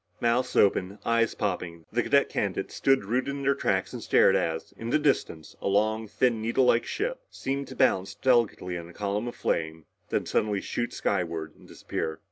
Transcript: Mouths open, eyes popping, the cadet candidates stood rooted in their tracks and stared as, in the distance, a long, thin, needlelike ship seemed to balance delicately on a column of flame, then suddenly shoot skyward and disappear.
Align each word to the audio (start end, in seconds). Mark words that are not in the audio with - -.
Mouths 0.19 0.55
open, 0.55 0.97
eyes 1.05 1.35
popping, 1.35 1.85
the 1.93 2.01
cadet 2.01 2.27
candidates 2.27 2.73
stood 2.73 3.05
rooted 3.05 3.35
in 3.35 3.43
their 3.43 3.53
tracks 3.53 3.93
and 3.93 4.01
stared 4.01 4.35
as, 4.35 4.73
in 4.75 4.89
the 4.89 4.97
distance, 4.97 5.55
a 5.61 5.67
long, 5.67 6.07
thin, 6.07 6.41
needlelike 6.41 6.87
ship 6.87 7.19
seemed 7.29 7.67
to 7.67 7.75
balance 7.75 8.15
delicately 8.15 8.79
on 8.79 8.89
a 8.89 8.93
column 8.93 9.27
of 9.27 9.35
flame, 9.35 9.85
then 10.09 10.25
suddenly 10.25 10.59
shoot 10.59 10.91
skyward 10.91 11.55
and 11.55 11.67
disappear. 11.67 12.19